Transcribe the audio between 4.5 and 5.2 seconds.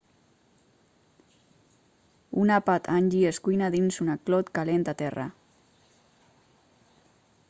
calent a